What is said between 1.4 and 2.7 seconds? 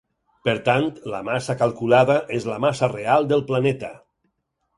calculada és la